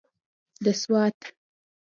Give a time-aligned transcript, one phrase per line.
[0.63, 1.17] د سوات.